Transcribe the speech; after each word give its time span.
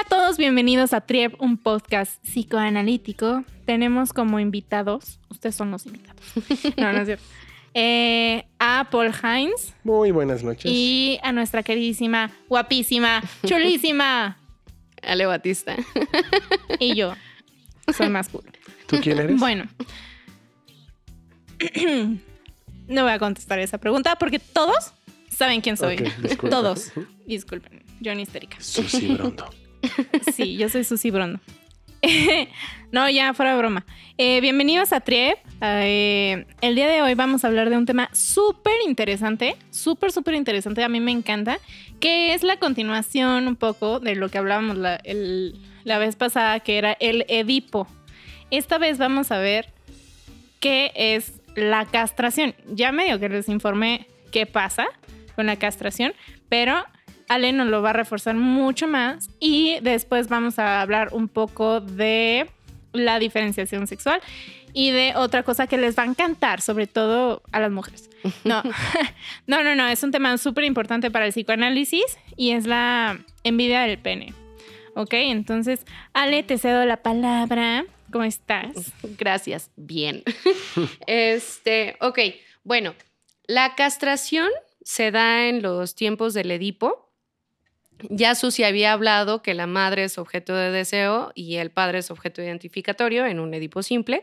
Hola 0.00 0.16
a 0.16 0.22
todos, 0.22 0.38
bienvenidos 0.38 0.94
a 0.94 1.02
Triep, 1.02 1.38
un 1.42 1.58
podcast 1.58 2.22
psicoanalítico. 2.24 3.44
Tenemos 3.66 4.14
como 4.14 4.40
invitados, 4.40 5.20
ustedes 5.28 5.54
son 5.54 5.70
los 5.70 5.84
invitados. 5.84 6.22
No, 6.78 6.90
no 6.94 7.00
es 7.00 7.06
cierto. 7.06 7.24
Eh, 7.74 8.46
a 8.58 8.88
Paul 8.90 9.12
Hines 9.22 9.74
Muy 9.84 10.10
buenas 10.10 10.42
noches. 10.42 10.64
y 10.64 11.20
a 11.22 11.30
nuestra 11.32 11.62
queridísima, 11.62 12.32
guapísima, 12.48 13.22
chulísima. 13.46 14.38
Ale 15.02 15.26
Batista. 15.26 15.76
Y 16.78 16.96
yo. 16.96 17.14
Soy 17.94 18.08
más 18.08 18.28
cool. 18.30 18.44
¿Tú 18.86 18.98
quién 19.02 19.18
eres? 19.18 19.38
Bueno. 19.38 19.68
No 22.88 23.02
voy 23.04 23.12
a 23.12 23.18
contestar 23.20 23.58
esa 23.60 23.78
pregunta 23.78 24.16
porque 24.16 24.38
todos 24.38 24.94
saben 25.28 25.60
quién 25.60 25.76
soy. 25.76 25.96
Disculpa. 26.22 26.56
Todos. 26.56 26.90
Disculpen, 27.26 27.84
Johnny 28.02 28.22
histérica. 28.22 28.56
Susi 28.60 29.14
Brondo. 29.14 29.48
Sí, 30.34 30.56
yo 30.56 30.68
soy 30.68 30.84
Susi 30.84 31.10
Brondo. 31.10 31.40
no, 32.92 33.08
ya 33.10 33.34
fuera 33.34 33.52
de 33.52 33.58
broma. 33.58 33.84
Eh, 34.16 34.40
bienvenidos 34.40 34.92
a 34.92 35.00
Triep. 35.00 35.38
Eh, 35.62 36.46
el 36.60 36.74
día 36.74 36.88
de 36.88 37.02
hoy 37.02 37.14
vamos 37.14 37.44
a 37.44 37.48
hablar 37.48 37.68
de 37.70 37.76
un 37.76 37.86
tema 37.86 38.08
súper 38.12 38.74
interesante, 38.86 39.56
súper, 39.70 40.12
súper 40.12 40.34
interesante. 40.34 40.82
A 40.82 40.88
mí 40.88 41.00
me 41.00 41.12
encanta, 41.12 41.58
que 42.00 42.32
es 42.34 42.42
la 42.42 42.58
continuación 42.58 43.48
un 43.48 43.56
poco 43.56 44.00
de 44.00 44.14
lo 44.14 44.28
que 44.30 44.38
hablábamos 44.38 44.76
la, 44.78 44.96
el- 44.96 45.60
la 45.84 45.98
vez 45.98 46.16
pasada, 46.16 46.60
que 46.60 46.78
era 46.78 46.96
el 47.00 47.24
Edipo. 47.28 47.86
Esta 48.50 48.78
vez 48.78 48.98
vamos 48.98 49.30
a 49.30 49.38
ver 49.38 49.68
qué 50.60 50.92
es 50.94 51.32
la 51.54 51.84
castración. 51.86 52.54
Ya 52.72 52.92
medio 52.92 53.18
que 53.20 53.28
les 53.28 53.48
informé 53.48 54.06
qué 54.32 54.46
pasa 54.46 54.86
con 55.36 55.46
la 55.46 55.56
castración, 55.56 56.12
pero 56.48 56.84
Ale 57.30 57.52
nos 57.52 57.68
lo 57.68 57.80
va 57.80 57.90
a 57.90 57.92
reforzar 57.92 58.34
mucho 58.34 58.88
más 58.88 59.30
y 59.38 59.78
después 59.82 60.28
vamos 60.28 60.58
a 60.58 60.82
hablar 60.82 61.10
un 61.12 61.28
poco 61.28 61.80
de 61.80 62.50
la 62.92 63.20
diferenciación 63.20 63.86
sexual 63.86 64.20
y 64.72 64.90
de 64.90 65.14
otra 65.14 65.44
cosa 65.44 65.68
que 65.68 65.76
les 65.76 65.96
va 65.96 66.02
a 66.02 66.06
encantar, 66.06 66.60
sobre 66.60 66.88
todo 66.88 67.42
a 67.52 67.60
las 67.60 67.70
mujeres. 67.70 68.10
No, 68.42 68.64
no, 69.46 69.62
no, 69.62 69.76
no, 69.76 69.86
es 69.86 70.02
un 70.02 70.10
tema 70.10 70.36
súper 70.38 70.64
importante 70.64 71.12
para 71.12 71.24
el 71.24 71.32
psicoanálisis 71.32 72.18
y 72.36 72.50
es 72.50 72.66
la 72.66 73.20
envidia 73.44 73.82
del 73.82 73.98
pene. 73.98 74.34
Ok, 74.96 75.12
entonces, 75.12 75.86
Ale, 76.12 76.42
te 76.42 76.58
cedo 76.58 76.84
la 76.84 76.96
palabra. 76.96 77.84
¿Cómo 78.10 78.24
estás? 78.24 78.92
Gracias. 79.16 79.70
Bien. 79.76 80.24
este, 81.06 81.96
ok. 82.00 82.18
Bueno, 82.64 82.96
la 83.46 83.76
castración 83.76 84.48
se 84.82 85.12
da 85.12 85.46
en 85.46 85.62
los 85.62 85.94
tiempos 85.94 86.34
del 86.34 86.50
Edipo. 86.50 87.09
Ya 88.08 88.34
Susi 88.34 88.64
había 88.64 88.92
hablado 88.92 89.42
que 89.42 89.54
la 89.54 89.66
madre 89.66 90.04
es 90.04 90.18
objeto 90.18 90.54
de 90.54 90.70
deseo 90.70 91.32
y 91.34 91.56
el 91.56 91.70
padre 91.70 91.98
es 91.98 92.10
objeto 92.10 92.42
identificatorio 92.42 93.26
en 93.26 93.40
un 93.40 93.52
Edipo 93.54 93.82
simple. 93.82 94.22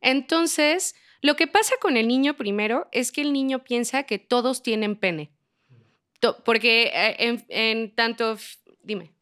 Entonces, 0.00 0.94
lo 1.22 1.36
que 1.36 1.46
pasa 1.46 1.74
con 1.80 1.96
el 1.96 2.08
niño 2.08 2.34
primero 2.34 2.88
es 2.92 3.12
que 3.12 3.22
el 3.22 3.32
niño 3.32 3.64
piensa 3.64 4.02
que 4.04 4.18
todos 4.18 4.62
tienen 4.62 4.96
pene. 4.96 5.30
Porque 6.44 6.90
eh, 6.94 7.16
en, 7.18 7.44
en 7.48 7.94
tanto... 7.94 8.36
Dime. 8.82 9.12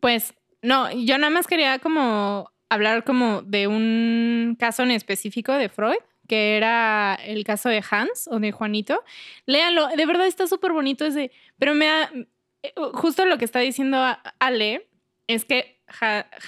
Pues 0.00 0.34
no, 0.62 0.90
yo 0.92 1.18
nada 1.18 1.30
más 1.30 1.46
quería 1.46 1.78
como 1.78 2.50
hablar 2.68 3.04
como 3.04 3.42
de 3.42 3.66
un 3.66 4.56
caso 4.58 4.82
en 4.82 4.90
específico 4.90 5.52
de 5.52 5.68
Freud, 5.68 5.98
que 6.28 6.56
era 6.56 7.14
el 7.22 7.44
caso 7.44 7.68
de 7.68 7.82
Hans 7.90 8.28
o 8.30 8.38
de 8.40 8.52
Juanito. 8.52 9.02
Léanlo, 9.46 9.88
de 9.88 10.06
verdad 10.06 10.26
está 10.26 10.46
súper 10.46 10.72
bonito 10.72 11.04
ese, 11.04 11.30
pero 11.58 11.74
me 11.74 11.86
da, 11.86 12.10
eh, 12.62 12.72
justo 12.94 13.24
lo 13.26 13.38
que 13.38 13.44
está 13.44 13.60
diciendo 13.60 13.98
Ale 14.38 14.88
es 15.26 15.44
que 15.44 15.80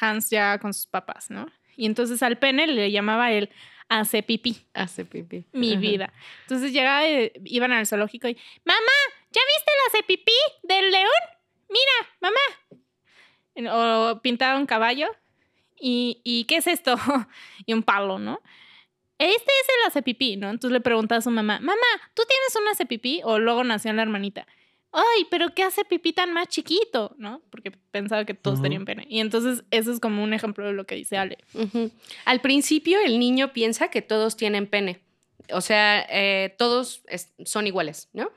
Hans 0.01 0.31
ya 0.31 0.59
con 0.59 0.73
sus 0.75 0.87
papás, 0.87 1.31
¿no? 1.31 1.47
Y 1.77 1.87
entonces 1.87 2.23
al 2.23 2.39
pene 2.39 2.67
le 2.67 2.91
llamaba 2.91 3.33
el 3.33 3.51
hace 3.89 4.23
pipí, 4.23 4.67
Hace 4.75 5.05
pipí. 5.05 5.45
mi 5.53 5.73
Ajá. 5.73 5.81
vida. 5.81 6.13
Entonces 6.43 6.73
llegaba, 6.73 7.07
y 7.07 7.31
iban 7.45 7.73
al 7.73 7.87
zoológico 7.87 8.29
y, 8.29 8.37
mamá, 8.65 8.81
¿ya 9.31 9.41
viste 9.55 9.71
el 9.71 9.87
hace 9.89 10.03
pipí 10.05 10.33
del 10.63 10.91
león? 10.91 11.11
Mira, 11.69 12.11
mamá. 12.21 13.73
O 13.73 14.21
pintaba 14.23 14.59
un 14.59 14.67
caballo. 14.67 15.09
¿Y, 15.79 16.21
¿Y 16.25 16.45
qué 16.45 16.57
es 16.57 16.67
esto? 16.67 16.97
y 17.67 17.73
un 17.75 17.83
palo, 17.83 18.19
¿no? 18.19 18.41
Este 19.19 19.35
es 19.63 19.69
el 19.69 19.87
hace 19.89 20.03
pipí, 20.03 20.37
¿no? 20.37 20.51
Entonces 20.51 20.73
le 20.73 20.81
preguntaba 20.81 21.19
a 21.19 21.23
su 21.23 21.31
mamá, 21.31 21.59
mamá, 21.61 21.77
¿tú 22.15 22.23
tienes 22.29 22.55
un 22.61 22.69
hace 22.69 22.85
pipí? 22.87 23.21
O 23.25 23.39
luego 23.39 23.65
nació 23.65 23.93
la 23.93 24.03
hermanita. 24.03 24.47
Ay, 24.93 25.27
pero 25.31 25.55
¿qué 25.55 25.63
hace 25.63 25.85
pipí 25.85 26.13
tan 26.13 26.33
más 26.33 26.49
chiquito? 26.49 27.15
¿No? 27.19 27.43
Porque 27.51 27.71
pensaba 27.71 28.25
que 28.25 28.35
todos 28.35 28.63
tenían 28.63 28.85
pene. 28.85 29.05
Y 29.09 29.21
entonces 29.21 29.65
eso 29.71 29.93
es 29.93 30.01
como 30.01 30.23
un 30.23 30.33
ejemplo 30.33 30.67
de 30.67 30.73
lo 30.73 30.87
que 30.87 30.95
dice 30.95 31.17
Ale. 31.19 31.39
Al 32.25 32.41
principio 32.41 32.99
el 33.05 33.19
niño 33.19 33.53
piensa 33.53 33.89
que 33.89 34.01
todos 34.03 34.37
tienen 34.37 34.67
pene, 34.67 35.01
o 35.53 35.61
sea, 35.61 36.07
eh, 36.11 36.55
todos 36.59 37.03
es- 37.09 37.33
son 37.45 37.67
iguales, 37.67 38.09
¿no? 38.13 38.31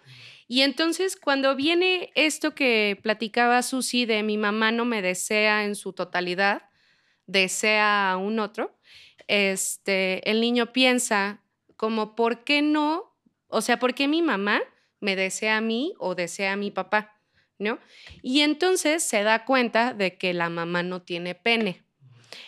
Y 0.47 0.61
entonces 0.61 1.15
cuando 1.15 1.55
viene 1.55 2.11
esto 2.15 2.55
que 2.55 2.99
platicaba 3.03 3.61
Susi 3.63 4.05
de 4.05 4.23
mi 4.23 4.37
mamá 4.37 4.71
no 4.71 4.83
me 4.83 5.01
desea 5.01 5.63
en 5.63 5.75
su 5.75 5.93
totalidad, 5.93 6.63
desea 7.27 8.11
a 8.11 8.17
un 8.17 8.39
otro, 8.39 8.75
este, 9.29 10.27
el 10.29 10.41
niño 10.41 10.73
piensa 10.73 11.43
como, 11.77 12.15
¿por 12.15 12.43
qué 12.43 12.63
no? 12.63 13.15
O 13.47 13.61
sea, 13.61 13.77
¿por 13.79 13.93
qué 13.93 14.07
mi 14.07 14.23
mamá 14.23 14.59
me 14.99 15.15
desea 15.15 15.57
a 15.57 15.61
mí 15.61 15.93
o 15.99 16.15
desea 16.15 16.53
a 16.53 16.57
mi 16.57 16.71
papá? 16.71 17.15
¿No? 17.59 17.77
Y 18.23 18.41
entonces 18.41 19.03
se 19.03 19.21
da 19.23 19.45
cuenta 19.45 19.93
de 19.93 20.17
que 20.17 20.33
la 20.33 20.49
mamá 20.49 20.81
no 20.81 21.01
tiene 21.01 21.35
pene. 21.35 21.83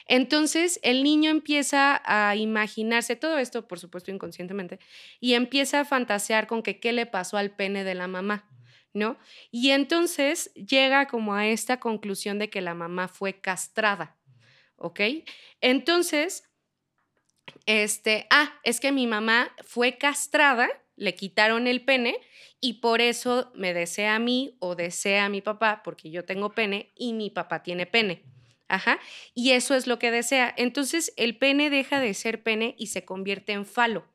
Entonces 0.08 0.80
el 0.84 1.04
niño 1.04 1.30
empieza 1.30 2.02
a 2.06 2.36
imaginarse 2.36 3.16
todo 3.16 3.38
esto, 3.38 3.68
por 3.68 3.78
supuesto 3.78 4.10
inconscientemente, 4.10 4.80
y 5.20 5.34
empieza 5.34 5.82
a 5.82 5.86
fantasear 5.86 6.48
con 6.48 6.64
que 6.64 6.80
qué 6.80 6.94
le 6.94 7.06
pasó 7.06 7.38
al 7.38 7.52
pene 7.52 7.84
de 7.84 7.94
la 7.94 8.08
mamá, 8.08 8.50
¿no? 8.94 9.18
Y 9.52 9.72
entonces 9.72 10.54
llega 10.56 11.08
como 11.08 11.36
a 11.36 11.48
esta 11.48 11.80
conclusión 11.80 12.40
de 12.40 12.50
que 12.50 12.62
la 12.62 12.74
mamá 12.74 13.08
fue 13.08 13.40
castrada, 13.40 14.18
¿ok? 14.78 15.02
Entonces, 15.62 16.51
este, 17.66 18.28
ah, 18.30 18.54
es 18.64 18.80
que 18.80 18.92
mi 18.92 19.08
mamá 19.08 19.56
fue 19.64 19.98
castrada, 19.98 20.70
le 20.96 21.16
quitaron 21.16 21.68
el 21.68 21.84
pene 21.84 22.18
y 22.60 22.74
por 22.74 23.02
eso 23.02 23.52
me 23.56 23.74
desea 23.74 24.16
a 24.16 24.20
mí 24.20 24.56
o 24.60 24.76
desea 24.76 25.26
a 25.26 25.30
mi 25.30 25.42
papá, 25.42 25.82
porque 25.84 26.12
yo 26.12 26.26
tengo 26.26 26.52
pene 26.52 26.92
y 26.96 27.14
mi 27.14 27.30
papá 27.30 27.64
tiene 27.64 27.86
pene. 27.86 28.24
Ajá. 28.68 29.00
Y 29.34 29.52
eso 29.52 29.76
es 29.76 29.86
lo 29.86 30.00
que 30.00 30.12
desea. 30.12 30.54
Entonces 30.58 31.14
el 31.18 31.38
pene 31.38 31.70
deja 31.70 32.00
de 32.00 32.14
ser 32.14 32.42
pene 32.42 32.76
y 32.78 32.88
se 32.88 33.04
convierte 33.04 33.52
en 33.52 33.66
falo. 33.66 34.08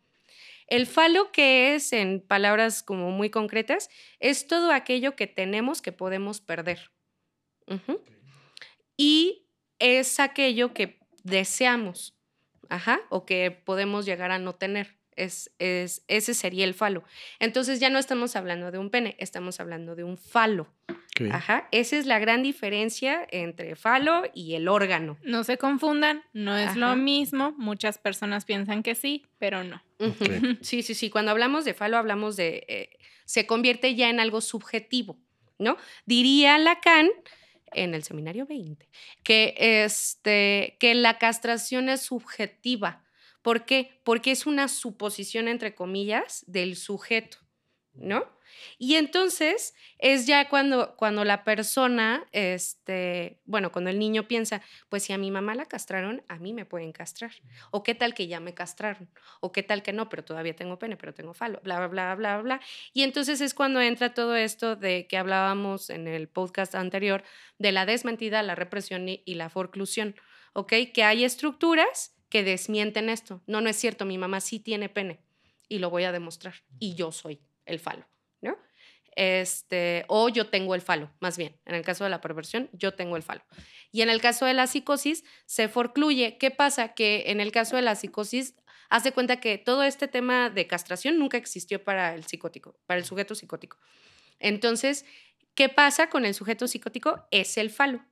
El 0.67 0.87
falo 0.87 1.31
que 1.31 1.75
es, 1.75 1.93
en 1.93 2.21
palabras 2.21 2.83
como 2.83 3.11
muy 3.11 3.31
concretas, 3.31 3.89
es 4.19 4.47
todo 4.47 4.73
aquello 4.73 5.15
que 5.15 5.27
tenemos 5.27 5.83
que 5.83 5.93
podemos 5.93 6.41
perder. 6.41 6.91
Y 8.97 9.47
es 9.79 10.19
aquello 10.19 10.73
que 10.73 10.99
deseamos, 11.23 12.16
ajá, 12.69 13.01
o 13.09 13.25
que 13.27 13.51
podemos 13.51 14.05
llegar 14.07 14.31
a 14.31 14.39
no 14.39 14.55
tener. 14.55 14.97
Es, 15.17 15.51
es, 15.59 16.05
ese 16.09 16.35
sería 16.35 16.67
el 16.67 16.75
falo. 16.75 17.03
Entonces 17.39 17.81
ya 17.81 17.89
no 17.89 17.99
estamos 17.99 18.37
hablando 18.37 18.71
de 18.71 18.77
un 18.77 18.91
pene, 18.91 19.17
estamos 19.19 19.61
hablando 19.61 19.97
de 19.97 20.05
un 20.05 20.19
falo. 20.19 20.67
Ok. 20.91 21.31
Ajá, 21.33 21.69
esa 21.73 21.97
es 21.97 22.05
la 22.05 22.19
gran 22.19 22.43
diferencia 22.43 23.27
entre 23.31 23.77
falo 23.77 24.25
y 24.35 24.57
el 24.57 24.69
órgano. 24.69 25.17
No 25.23 25.43
se 25.43 25.57
confundan, 25.57 26.23
no 26.35 26.55
es 26.59 26.77
lo 26.77 26.89
Ajá. 26.89 26.97
mismo. 26.97 27.53
Muchas 27.57 27.97
personas 27.97 28.45
piensan 28.45 28.83
que 28.83 28.95
sí, 28.95 29.25
pero 29.39 29.65
no. 29.65 29.83
Ujú. 29.99 30.11
Ok. 30.25 30.59
Sí, 30.61 30.83
sí, 30.83 30.95
sí. 30.95 31.09
Cuando 31.09 31.31
hablamos 31.31 31.65
de 31.65 31.73
falo, 31.73 31.97
hablamos 31.97 32.37
de. 32.37 32.67
eh, 32.69 32.91
se 33.25 33.47
convierte 33.47 33.95
ya 33.95 34.11
en 34.11 34.21
algo 34.21 34.43
subjetivo, 34.43 35.17
¿no? 35.59 35.79
Diría 36.05 36.59
Lacan 36.59 37.09
en 37.77 37.95
el 37.95 38.03
seminario 38.03 38.47
20 38.47 38.89
que, 39.23 39.55
este, 39.59 40.77
que 40.81 40.95
la 40.95 41.19
castración 41.19 41.89
es 41.89 42.03
subjetiva. 42.03 43.05
¿Por 43.43 43.65
qué? 43.65 44.01
Porque 44.03 44.33
es 44.33 44.47
una 44.47 44.69
suposición, 44.69 45.47
entre 45.49 45.75
comillas, 45.75 46.45
del 46.47 46.77
sujeto, 46.77 47.39
¿no? 47.95 48.36
Y 48.79 48.97
entonces 48.97 49.75
es 49.99 50.27
ya 50.27 50.49
cuando, 50.49 50.97
cuando 50.97 51.25
la 51.25 51.45
persona, 51.45 52.27
este, 52.33 53.41
bueno, 53.45 53.73
cuando 53.73 53.91
el 53.91 53.99
niño 53.99 54.29
piensa, 54.29 54.63
pues 54.89 55.05
si 55.05 55.13
a 55.13 55.19
mi 55.19 55.31
mamá 55.31 55.55
la 55.55 55.67
castraron, 55.67 56.23
a 56.29 56.39
mí 56.39 56.53
me 56.53 56.65
pueden 56.65 56.93
castrar. 56.93 57.33
O 57.71 57.83
qué 57.83 57.95
tal 57.95 58.15
que 58.15 58.27
ya 58.27 58.41
me 58.41 58.55
castraron. 58.55 59.09
O 59.41 59.53
qué 59.53 59.63
tal 59.63 59.83
que 59.83 59.93
no, 59.93 60.09
pero 60.09 60.25
todavía 60.25 60.55
tengo 60.55 60.79
pene, 60.79 60.97
pero 60.97 61.15
tengo 61.15 61.35
falo, 61.35 61.61
bla, 61.63 61.79
bla, 61.79 61.89
bla, 61.89 62.15
bla, 62.15 62.43
bla. 62.43 62.61
Y 62.93 63.03
entonces 63.03 63.41
es 63.41 63.55
cuando 63.55 63.81
entra 63.81 64.15
todo 64.15 64.37
esto 64.37 64.77
de 64.77 65.07
que 65.07 65.17
hablábamos 65.17 65.91
en 65.91 66.07
el 66.09 66.29
podcast 66.29 66.75
anterior 66.75 67.23
de 67.59 67.73
la 67.73 67.87
desmentida, 67.87 68.43
la 68.43 68.55
represión 68.55 69.09
y, 69.09 69.23
y 69.25 69.35
la 69.35 69.49
forclusión, 69.49 70.17
¿ok? 70.53 70.73
Que 70.93 71.05
hay 71.05 71.25
estructuras 71.25 72.17
que 72.29 72.43
desmienten 72.43 73.09
esto. 73.09 73.43
No, 73.47 73.61
no 73.61 73.69
es 73.69 73.77
cierto, 73.77 74.05
mi 74.05 74.19
mamá 74.19 74.41
sí 74.41 74.61
tiene 74.61 74.89
pene 74.89 75.21
y 75.69 75.79
lo 75.79 75.91
voy 75.91 76.05
a 76.05 76.13
demostrar 76.13 76.55
y 76.79 76.95
yo 76.95 77.13
soy 77.13 77.41
el 77.65 77.81
falo. 77.81 78.07
Este, 79.17 80.05
o 80.09 80.29
yo 80.29 80.49
tengo 80.49 80.75
el 80.75 80.83
falo, 80.83 81.11
más 81.21 81.37
bien. 81.39 81.59
En 81.65 81.75
el 81.75 81.83
caso 81.83 82.05
de 82.05 82.11
la 82.11 82.21
perversión, 82.21 82.69
yo 82.73 82.95
tengo 82.95 83.17
el 83.17 83.23
falo. 83.23 83.43
Y 83.91 84.03
en 84.03 84.11
el 84.11 84.21
caso 84.21 84.45
de 84.45 84.55
la 84.55 84.67
psicosis, 84.67 85.25
se 85.47 85.69
forcluye. 85.69 86.37
¿Qué 86.39 86.51
pasa? 86.51 86.95
Que 86.95 87.25
en 87.27 87.41
el 87.41 87.51
caso 87.51 87.77
de 87.77 87.83
la 87.83 87.97
psicosis, 87.97 88.55
hace 88.91 89.13
cuenta 89.13 89.41
que 89.41 89.57
todo 89.57 89.83
este 89.83 90.07
tema 90.07 90.51
de 90.51 90.67
castración 90.67 91.19
nunca 91.19 91.39
existió 91.39 91.83
para 91.83 92.15
el 92.15 92.25
psicótico, 92.25 92.79
para 92.87 92.99
el 93.01 93.07
sujeto 93.07 93.35
psicótico. 93.35 93.79
Entonces, 94.39 95.07
¿qué 95.55 95.71
pasa 95.71 96.11
con 96.11 96.27
el 96.27 96.35
sujeto 96.35 96.69
psicótico? 96.69 97.27
Es 97.31 97.57
el 97.57 97.71
falo. 97.71 98.05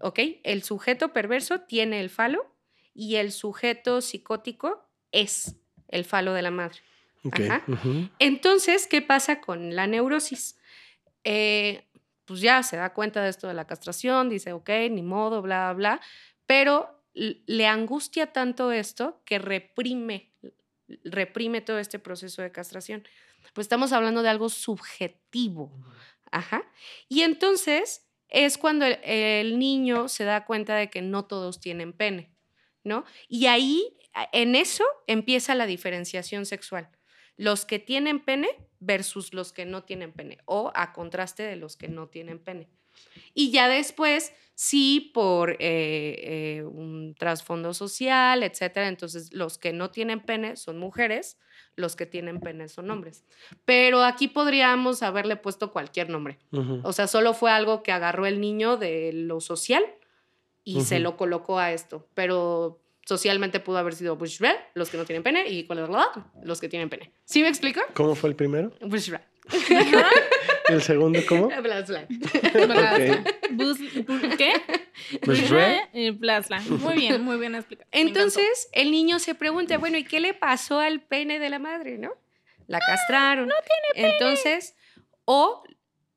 ¿Ok? 0.00 0.20
El 0.42 0.62
sujeto 0.62 1.12
perverso 1.12 1.60
tiene 1.60 2.00
el 2.00 2.08
falo 2.08 2.56
y 2.94 3.16
el 3.16 3.30
sujeto 3.30 4.00
psicótico 4.00 4.88
es 5.12 5.56
el 5.88 6.06
falo 6.06 6.32
de 6.32 6.42
la 6.42 6.50
madre. 6.50 6.80
Ajá. 7.32 7.64
Entonces, 8.18 8.86
¿qué 8.86 9.02
pasa 9.02 9.40
con 9.40 9.74
la 9.74 9.86
neurosis? 9.86 10.58
Eh, 11.24 11.88
pues 12.24 12.40
ya 12.40 12.62
se 12.62 12.76
da 12.76 12.92
cuenta 12.92 13.22
de 13.22 13.30
esto 13.30 13.48
de 13.48 13.54
la 13.54 13.66
castración, 13.66 14.28
dice, 14.28 14.52
ok, 14.52 14.70
ni 14.90 15.02
modo, 15.02 15.42
bla, 15.42 15.72
bla, 15.72 15.96
bla, 15.96 16.00
pero 16.46 17.02
le 17.14 17.66
angustia 17.66 18.32
tanto 18.32 18.72
esto 18.72 19.22
que 19.24 19.38
reprime, 19.38 20.32
reprime 21.04 21.60
todo 21.60 21.78
este 21.78 21.98
proceso 21.98 22.42
de 22.42 22.52
castración. 22.52 23.06
Pues 23.52 23.66
estamos 23.66 23.92
hablando 23.92 24.22
de 24.22 24.30
algo 24.30 24.48
subjetivo. 24.48 25.72
Ajá. 26.30 26.64
Y 27.08 27.22
entonces 27.22 28.08
es 28.28 28.58
cuando 28.58 28.84
el, 28.86 28.98
el 29.04 29.58
niño 29.58 30.08
se 30.08 30.24
da 30.24 30.44
cuenta 30.44 30.74
de 30.74 30.90
que 30.90 31.02
no 31.02 31.26
todos 31.26 31.60
tienen 31.60 31.92
pene, 31.92 32.32
¿no? 32.82 33.04
Y 33.28 33.46
ahí, 33.46 33.96
en 34.32 34.56
eso, 34.56 34.84
empieza 35.06 35.54
la 35.54 35.66
diferenciación 35.66 36.46
sexual. 36.46 36.90
Los 37.36 37.64
que 37.64 37.78
tienen 37.78 38.20
pene 38.20 38.48
versus 38.80 39.32
los 39.32 39.52
que 39.52 39.64
no 39.64 39.82
tienen 39.82 40.12
pene, 40.12 40.38
o 40.44 40.72
a 40.74 40.92
contraste 40.92 41.42
de 41.42 41.56
los 41.56 41.76
que 41.76 41.88
no 41.88 42.08
tienen 42.08 42.38
pene. 42.38 42.68
Y 43.32 43.50
ya 43.50 43.68
después, 43.68 44.32
sí, 44.54 45.10
por 45.12 45.52
eh, 45.52 45.56
eh, 45.60 46.62
un 46.64 47.14
trasfondo 47.18 47.74
social, 47.74 48.42
etcétera, 48.42 48.88
entonces 48.88 49.32
los 49.32 49.58
que 49.58 49.72
no 49.72 49.90
tienen 49.90 50.20
pene 50.20 50.56
son 50.56 50.78
mujeres, 50.78 51.38
los 51.76 51.96
que 51.96 52.06
tienen 52.06 52.40
pene 52.40 52.68
son 52.68 52.90
hombres. 52.90 53.24
Pero 53.64 54.04
aquí 54.04 54.28
podríamos 54.28 55.02
haberle 55.02 55.36
puesto 55.36 55.72
cualquier 55.72 56.08
nombre. 56.08 56.38
O 56.82 56.92
sea, 56.92 57.08
solo 57.08 57.34
fue 57.34 57.50
algo 57.50 57.82
que 57.82 57.90
agarró 57.90 58.26
el 58.26 58.40
niño 58.40 58.76
de 58.76 59.12
lo 59.12 59.40
social 59.40 59.82
y 60.62 60.82
se 60.82 61.00
lo 61.00 61.16
colocó 61.16 61.58
a 61.58 61.72
esto. 61.72 62.06
Pero 62.14 62.83
socialmente 63.06 63.60
pudo 63.60 63.78
haber 63.78 63.94
sido 63.94 64.16
bleh, 64.16 64.56
los 64.74 64.88
que 64.90 64.96
no 64.96 65.04
tienen 65.04 65.22
pene 65.22 65.46
y 65.48 65.64
¿cuál 65.66 65.80
es 65.80 65.88
la 65.88 65.96
verdad? 65.96 66.24
los 66.42 66.60
que 66.60 66.68
tienen 66.68 66.88
pene. 66.88 67.12
¿Sí 67.24 67.42
me 67.42 67.48
explico? 67.48 67.80
¿Cómo 67.94 68.14
fue 68.14 68.30
el 68.30 68.36
primero? 68.36 68.72
¿Y 68.80 69.12
el 70.72 70.82
segundo 70.82 71.20
cómo? 71.28 71.48
Bla, 71.62 71.82
bla. 71.82 72.06
Ok. 72.08 73.50
Bus- 73.50 73.78
bu- 73.80 74.36
¿Qué? 74.36 74.54
Pues, 75.22 75.50
re- 75.50 75.88
Eh, 75.92 76.12
Blasla. 76.12 76.60
Muy 76.60 76.94
bien, 76.94 77.20
muy 77.22 77.36
bien 77.36 77.54
explicado. 77.54 77.88
Entonces 77.92 78.68
el 78.72 78.90
niño 78.90 79.18
se 79.18 79.34
pregunta, 79.34 79.76
bueno, 79.76 79.98
¿y 79.98 80.04
qué 80.04 80.20
le 80.20 80.32
pasó 80.34 80.78
al 80.80 81.02
pene 81.02 81.38
de 81.40 81.50
la 81.50 81.58
madre, 81.58 81.98
no? 81.98 82.12
La 82.68 82.78
castraron. 82.78 83.48
No 83.48 83.54
tiene 83.66 83.94
pene. 84.08 84.14
Entonces, 84.14 84.74
o 85.26 85.62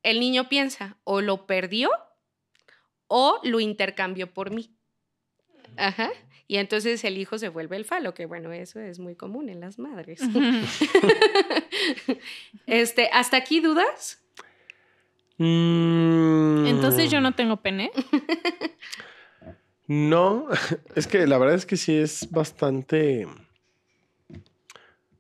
el 0.04 0.20
niño 0.22 0.48
piensa, 0.48 0.98
o 1.04 1.20
lo 1.22 1.46
perdió 1.48 1.90
o 3.08 3.40
lo 3.44 3.60
intercambió 3.60 4.32
por 4.34 4.52
mí. 4.52 4.72
Ajá. 5.76 6.10
Y 6.50 6.58
entonces 6.58 7.04
el 7.04 7.18
hijo 7.18 7.38
se 7.38 7.50
vuelve 7.50 7.76
el 7.76 7.84
falo, 7.86 8.14
que 8.14 8.26
bueno, 8.26 8.54
eso 8.54 8.80
es 8.80 9.00
muy 9.00 9.16
común 9.16 9.50
en 9.50 9.60
las 9.60 9.78
madres. 9.80 10.22
este, 12.68 13.10
¿hasta 13.12 13.38
aquí 13.38 13.60
dudas? 13.60 14.22
Mm, 15.38 16.66
Entonces 16.68 17.12
yo 17.12 17.22
no 17.22 17.34
tengo 17.36 17.58
pene. 17.58 17.92
No, 19.90 20.50
es 20.96 21.08
que 21.08 21.26
la 21.28 21.38
verdad 21.38 21.56
es 21.56 21.66
que 21.66 21.78
sí 21.78 21.96
es 21.96 22.30
bastante 22.30 23.26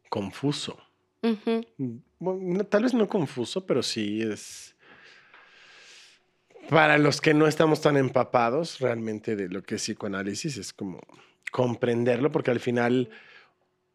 confuso. 0.09 0.77
Bueno, 2.19 2.39
no- 2.41 2.65
tal 2.65 2.83
vez 2.83 2.93
no 2.93 3.07
confuso, 3.07 3.65
pero 3.65 3.81
sí 3.81 4.21
es... 4.21 4.75
Para 6.69 6.97
los 6.97 7.21
que 7.21 7.33
no 7.33 7.47
estamos 7.47 7.81
tan 7.81 7.95
empapados 7.95 8.79
realmente 8.79 9.35
de 9.35 9.47
lo 9.47 9.63
que 9.63 9.75
es 9.75 9.81
psicoanálisis, 9.81 10.57
es 10.57 10.73
como 10.73 10.99
comprenderlo, 11.51 12.31
porque 12.31 12.51
al 12.51 12.59
final 12.59 13.09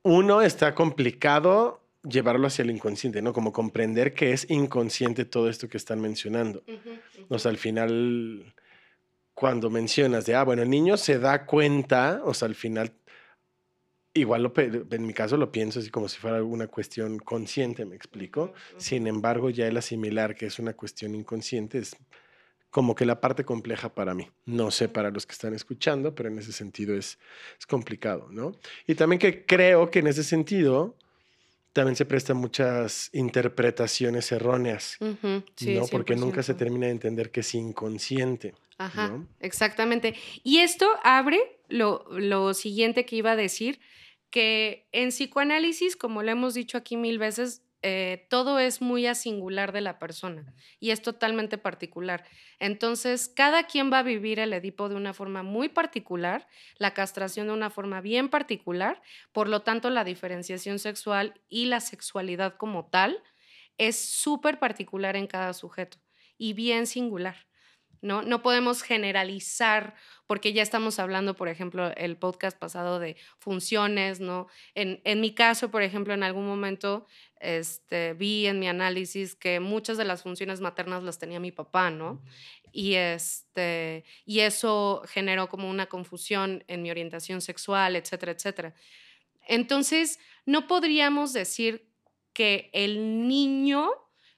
uno 0.03 0.41
está 0.41 0.75
complicado 0.75 1.83
llevarlo 2.03 2.47
hacia 2.47 2.63
el 2.63 2.71
inconsciente, 2.71 3.23
¿no? 3.23 3.33
Como 3.33 3.53
comprender 3.53 4.15
que 4.15 4.33
es 4.33 4.51
inconsciente 4.51 5.25
todo 5.25 5.49
esto 5.49 5.69
que 5.69 5.77
están 5.77 6.01
mencionando. 6.01 6.65
O 7.29 7.39
sea, 7.39 7.51
al 7.51 7.59
final, 7.59 8.55
cuando 9.35 9.71
mencionas 9.71 10.25
de, 10.27 10.35
ah, 10.35 10.43
bueno, 10.43 10.63
el 10.63 10.71
niño 10.71 10.97
se 10.97 11.19
da 11.19 11.45
cuenta, 11.45 12.23
o 12.25 12.35
sea, 12.35 12.49
al 12.49 12.55
final, 12.55 12.93
igual 14.15 14.43
lo 14.43 14.53
en 14.57 15.07
mi 15.07 15.15
caso 15.15 15.37
lo 15.37 15.53
pienso 15.53 15.79
así 15.79 15.91
como 15.91 16.09
si 16.09 16.19
fuera 16.19 16.43
una 16.43 16.67
cuestión 16.67 17.19
consciente, 17.19 17.85
me 17.85 17.97
explico. 17.97 18.53
Sin 18.79 19.07
embargo, 19.07 19.51
ya 19.51 19.67
el 19.67 19.77
asimilar 19.77 20.35
que 20.35 20.47
es 20.47 20.59
una 20.59 20.73
cuestión 20.73 21.15
inconsciente 21.15 21.79
es 21.79 21.97
como 22.73 22.95
que 22.95 23.05
la 23.05 23.21
parte 23.21 23.45
compleja 23.45 23.95
para 23.95 24.15
mí. 24.15 24.31
No 24.47 24.71
sé 24.71 24.89
para 24.89 25.11
los 25.11 25.27
que 25.27 25.33
están 25.33 25.53
escuchando, 25.53 26.15
pero 26.15 26.31
en 26.31 26.39
ese 26.39 26.53
sentido 26.53 26.97
es, 26.97 27.19
es 27.59 27.67
complicado, 27.67 28.29
¿no? 28.31 28.57
Y 28.87 28.95
también 28.95 29.21
que 29.21 29.45
creo 29.45 29.91
que 29.91 29.99
en 29.99 30.07
ese 30.07 30.25
sentido 30.25 30.97
también 31.75 31.97
se 31.97 32.07
prestan 32.07 32.39
muchas 32.39 33.11
interpretaciones 33.13 34.33
erróneas. 34.33 34.97
Sí, 35.55 35.75
¿no? 35.75 35.87
Porque 35.87 36.17
nunca 36.17 36.43
se 36.43 36.55
100%. 36.55 36.57
termina 36.57 36.87
de 36.87 36.93
entender 36.93 37.31
que 37.31 37.41
es 37.41 37.55
inconsciente. 37.55 38.55
Ajá, 38.79 39.09
¿no? 39.09 39.29
exactamente. 39.41 40.15
Y 40.43 40.61
esto 40.61 40.89
abre 41.05 41.59
lo, 41.69 42.07
lo 42.11 42.55
siguiente 42.55 43.05
que 43.05 43.17
iba 43.17 43.33
a 43.33 43.37
decir, 43.37 43.81
que 44.31 44.87
en 44.93 45.11
psicoanálisis, 45.11 45.95
como 45.95 46.23
lo 46.23 46.31
hemos 46.31 46.55
dicho 46.55 46.79
aquí 46.79 46.97
mil 46.97 47.19
veces, 47.19 47.61
eh, 47.83 48.27
todo 48.31 48.61
es 48.61 48.81
muy 48.81 49.07
a 49.07 49.15
singular 49.15 49.73
de 49.73 49.81
la 49.81 49.99
persona 49.99 50.55
y 50.79 50.91
es 50.91 51.03
totalmente 51.03 51.59
particular. 51.59 52.25
Entonces, 52.61 53.29
cada 53.29 53.65
quien 53.65 53.93
va 53.93 53.99
a 53.99 54.03
vivir 54.05 54.39
el 54.39 54.53
Edipo 54.53 54.89
de 54.89 54.95
una 54.95 55.13
forma 55.13 55.43
muy 55.43 55.69
particular, 55.69 56.47
la 56.77 56.95
castración 56.95 57.49
de 57.49 57.55
una 57.55 57.71
forma 57.71 58.01
bien 58.01 58.29
particular, 58.29 59.03
por 59.33 59.49
lo 59.49 59.63
tanto, 59.63 59.91
la 59.91 60.05
diferenciación 60.05 60.79
sexual 60.79 61.41
y 61.49 61.67
la 61.67 61.81
sexualidad 61.81 62.57
como 62.57 62.87
tal 62.87 63.21
es 63.79 63.99
súper 63.99 64.61
particular 64.61 65.17
en 65.17 65.27
cada 65.27 65.53
sujeto 65.53 65.99
y 66.39 66.53
bien 66.53 66.87
singular. 66.87 67.47
¿no? 68.03 68.23
No 68.23 68.43
podemos 68.43 68.83
generalizar, 68.83 69.95
porque 70.27 70.53
ya 70.53 70.63
estamos 70.63 70.99
hablando, 70.99 71.35
por 71.35 71.49
ejemplo, 71.49 71.93
el 71.97 72.17
podcast 72.17 72.59
pasado 72.59 72.99
de 72.99 73.17
funciones, 73.39 74.19
¿no? 74.19 74.49
En, 74.75 75.01
en 75.05 75.21
mi 75.21 75.35
caso, 75.35 75.71
por 75.71 75.83
ejemplo, 75.83 76.13
en 76.13 76.25
algún 76.25 76.45
momento 76.45 77.07
este, 77.43 78.15
vi 78.15 78.47
en 78.47 78.59
mi 78.59 78.69
análisis 78.69 79.35
que 79.35 79.61
muchas 79.61 79.99
de 79.99 80.05
las 80.05 80.23
funciones 80.23 80.61
maternas 80.61 81.03
las 81.03 81.19
tenía 81.19 81.41
mi 81.41 81.53
papá, 81.53 81.91
¿no? 81.91 82.23
Y, 82.73 82.95
este, 82.95 84.05
y 84.25 84.41
eso 84.41 85.03
generó 85.07 85.49
como 85.49 85.69
una 85.69 85.87
confusión 85.87 86.65
en 86.69 86.83
mi 86.83 86.91
orientación 86.91 87.41
sexual, 87.41 87.97
etcétera, 87.97 88.33
etcétera. 88.33 88.75
Entonces, 89.47 90.19
no 90.47 90.67
podríamos 90.67 91.33
decir 91.33 91.91
que 92.33 92.71
el 92.73 93.29
niño 93.29 93.91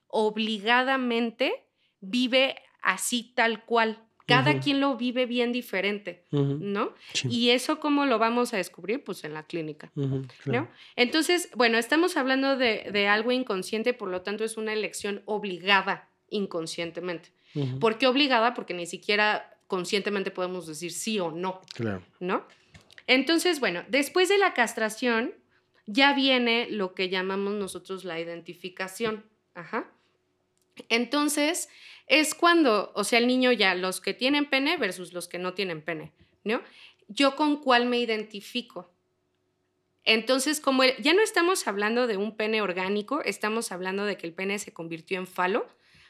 obligadamente 0.07 1.67
vive 2.01 2.55
así 2.81 3.33
tal 3.35 3.65
cual. 3.65 4.04
Cada 4.25 4.59
quien 4.59 4.79
lo 4.79 4.97
vive 4.97 5.25
bien 5.25 5.51
diferente, 5.51 6.25
¿no? 6.31 6.93
sí, 7.13 7.27
Y 7.29 7.49
eso 7.51 7.79
cómo 7.79 8.05
lo 8.05 8.17
vamos 8.17 8.53
a 8.53 8.57
descubrir, 8.57 9.03
pues 9.03 9.23
en 9.23 9.33
la 9.33 9.43
clínica. 9.43 9.91
claro. 9.93 10.25
¿no? 10.45 10.69
Entonces, 10.95 11.49
bueno, 11.55 11.77
estamos 11.77 12.17
hablando 12.17 12.57
de, 12.57 12.89
de 12.91 13.07
algo 13.07 13.31
inconsciente, 13.31 13.93
por 13.93 14.09
lo 14.09 14.21
tanto 14.23 14.43
es 14.43 14.57
una 14.57 14.73
elección 14.73 15.21
obligada 15.25 16.09
inconscientemente. 16.29 17.31
¿Por 17.79 17.97
qué 17.97 18.07
obligada? 18.07 18.53
Porque 18.53 18.73
ni 18.73 18.85
siquiera 18.85 19.57
conscientemente 19.67 20.29
podemos 20.31 20.67
decir 20.67 20.91
sí 20.91 21.19
o 21.19 21.31
no. 21.31 21.61
Claro. 21.73 22.01
¿no? 22.19 22.45
Entonces, 23.07 23.59
bueno, 23.59 23.83
después 23.87 24.29
de 24.29 24.37
la 24.37 24.53
castración 24.53 25.33
ya 25.85 26.13
viene 26.13 26.67
lo 26.69 26.93
que 26.93 27.09
llamamos 27.09 27.53
nosotros 27.53 28.03
la 28.03 28.19
identificación. 28.19 29.23
Ajá. 29.53 29.89
Entonces, 30.89 31.69
es 32.07 32.33
cuando, 32.35 32.91
o 32.95 33.03
sea, 33.03 33.19
el 33.19 33.27
niño 33.27 33.51
ya, 33.51 33.75
los 33.75 34.01
que 34.01 34.13
tienen 34.13 34.45
pene 34.49 34.77
versus 34.77 35.13
los 35.13 35.27
que 35.27 35.39
no 35.39 35.53
tienen 35.53 35.81
pene, 35.81 36.11
¿no? 36.43 36.61
Yo 37.07 37.35
con 37.35 37.57
cuál 37.61 37.85
me 37.85 37.99
identifico. 37.99 38.91
Entonces, 40.03 40.59
como 40.59 40.83
el- 40.83 40.95
ya 40.97 41.13
no 41.13 41.21
estamos 41.21 41.67
hablando 41.67 42.05
de 42.07 42.17
un 42.17 42.35
pene 42.35 42.61
orgánico, 42.61 43.21
estamos 43.23 43.71
hablando 43.71 44.05
de 44.05 44.17
que 44.17 44.27
el 44.27 44.33
pene 44.33 44.59
se 44.59 44.73
convirtió 44.73 45.17
en 45.17 45.25
falo, 45.27 45.67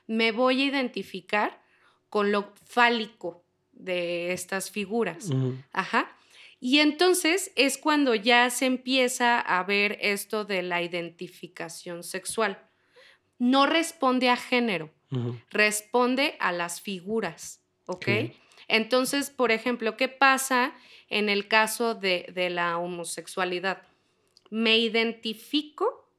me 0.08 0.32
voy 0.32 0.62
a 0.62 0.66
identificar 0.66 1.62
con 2.10 2.32
lo 2.32 2.54
fálico 2.66 3.46
de 3.72 4.34
estas 4.34 4.70
figuras. 4.70 5.30
Ajá. 5.72 6.12
Y 6.60 6.80
entonces 6.80 7.52
es 7.56 7.78
cuando 7.78 8.16
ya 8.16 8.50
se 8.50 8.66
empieza 8.66 9.40
a 9.40 9.64
ver 9.64 9.98
esto 10.02 10.46
de 10.46 10.62
la 10.62 10.82
identificación 10.82 12.04
sexual. 12.04 12.62
No 13.38 13.65
responde 13.65 14.30
a 14.30 14.38
género, 14.38 14.92
responde 15.50 16.36
a 16.39 16.51
las 16.51 16.82
figuras, 16.82 17.63
¿ok? 17.86 18.08
Entonces, 18.68 19.30
por 19.30 19.51
ejemplo, 19.51 19.96
¿qué 19.98 20.10
pasa 20.10 20.74
en 21.10 21.30
el 21.30 21.48
caso 21.48 21.96
de, 21.96 22.32
de 22.34 22.50
la 22.50 22.77
homosexualidad? 22.77 23.84
Me 24.50 24.77
identifico, 24.77 26.10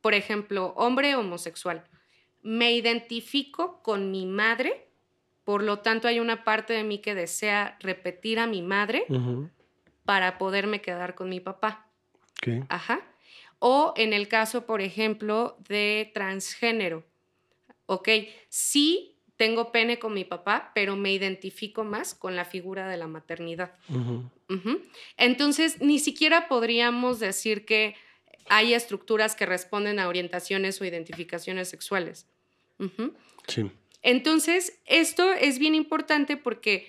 por 0.00 0.14
ejemplo, 0.14 0.72
hombre 0.76 1.14
homosexual, 1.14 1.84
me 2.42 2.72
identifico 2.72 3.82
con 3.82 4.10
mi 4.10 4.26
madre, 4.26 4.88
por 5.44 5.62
lo 5.62 5.80
tanto 5.80 6.08
hay 6.08 6.20
una 6.20 6.44
parte 6.44 6.72
de 6.72 6.84
mí 6.84 6.98
que 6.98 7.14
desea 7.14 7.76
repetir 7.80 8.38
a 8.38 8.46
mi 8.46 8.62
madre 8.62 9.06
para 10.04 10.38
poderme 10.38 10.80
quedar 10.80 11.14
con 11.14 11.28
mi 11.28 11.40
papá. 11.40 11.86
Ok. 12.32 12.64
Ajá. 12.68 13.11
O 13.64 13.94
en 13.96 14.12
el 14.12 14.26
caso, 14.26 14.66
por 14.66 14.80
ejemplo, 14.80 15.56
de 15.68 16.10
transgénero. 16.14 17.04
Ok, 17.86 18.08
sí 18.48 19.14
tengo 19.36 19.70
pene 19.70 20.00
con 20.00 20.14
mi 20.14 20.24
papá, 20.24 20.72
pero 20.74 20.96
me 20.96 21.12
identifico 21.12 21.84
más 21.84 22.12
con 22.12 22.34
la 22.34 22.44
figura 22.44 22.88
de 22.88 22.96
la 22.96 23.06
maternidad. 23.06 23.72
Entonces, 25.16 25.80
ni 25.80 26.00
siquiera 26.00 26.48
podríamos 26.48 27.20
decir 27.20 27.64
que 27.64 27.94
hay 28.48 28.74
estructuras 28.74 29.36
que 29.36 29.46
responden 29.46 30.00
a 30.00 30.08
orientaciones 30.08 30.80
o 30.80 30.84
identificaciones 30.84 31.68
sexuales. 31.68 32.26
Sí. 33.46 33.70
Entonces, 34.02 34.80
esto 34.86 35.32
es 35.34 35.60
bien 35.60 35.76
importante 35.76 36.36
porque 36.36 36.88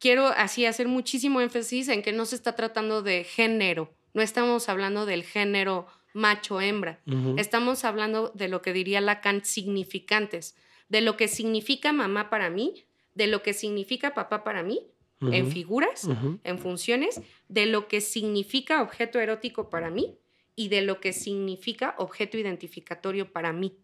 quiero 0.00 0.26
así 0.26 0.66
hacer 0.66 0.88
muchísimo 0.88 1.40
énfasis 1.40 1.86
en 1.86 2.02
que 2.02 2.10
no 2.10 2.26
se 2.26 2.34
está 2.34 2.56
tratando 2.56 3.02
de 3.02 3.22
género, 3.22 3.94
no 4.14 4.22
estamos 4.22 4.68
hablando 4.68 5.06
del 5.06 5.22
género 5.22 5.86
macho-hembra, 6.18 7.00
estamos 7.36 7.84
hablando 7.84 8.30
de 8.34 8.48
lo 8.48 8.60
que 8.60 8.72
diría 8.72 9.00
Lacan 9.00 9.44
significantes, 9.44 10.56
de 10.88 11.00
lo 11.00 11.16
que 11.16 11.28
significa 11.28 11.92
mamá 11.92 12.28
para 12.28 12.50
mí, 12.50 12.84
de 13.14 13.28
lo 13.28 13.42
que 13.42 13.52
significa 13.52 14.14
papá 14.14 14.42
para 14.42 14.62
mí, 14.62 14.82
en 15.20 15.50
figuras, 15.50 16.08
en 16.44 16.58
funciones, 16.58 17.20
de 17.48 17.66
lo 17.66 17.88
que 17.88 18.00
significa 18.00 18.82
objeto 18.82 19.18
erótico 19.18 19.70
para 19.70 19.90
mí 19.90 20.16
y 20.54 20.68
de 20.68 20.82
lo 20.82 21.00
que 21.00 21.12
significa 21.12 21.94
objeto 21.98 22.36
identificatorio 22.36 23.32
para 23.32 23.52
mí. 23.52 23.76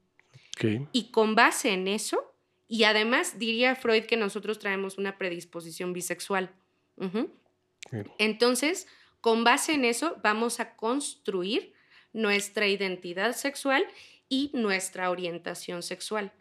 Y 0.93 1.11
con 1.11 1.35
base 1.35 1.73
en 1.73 1.89
eso, 1.89 2.35
y 2.69 2.85
además 2.85 3.39
diría 3.39 3.75
Freud 3.77 4.05
que 4.05 4.17
nosotros 4.17 4.59
traemos 4.59 4.99
una 4.99 5.19
predisposición 5.19 5.93
bisexual. 5.93 6.51
Entonces, 8.19 8.87
con 9.21 9.45
base 9.45 9.73
en 9.73 9.85
eso, 9.85 10.17
vamos 10.23 10.61
a 10.61 10.77
construir 10.77 11.73
nuestra 12.15 12.67
identidad 12.67 13.37
sexual 13.37 13.85
y 14.31 14.51
nuestra 14.55 15.11
orientación 15.11 15.83
sexual. 15.83 16.33